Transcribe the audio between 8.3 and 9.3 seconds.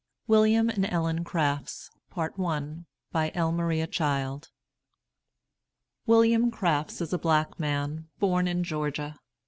in Georgia.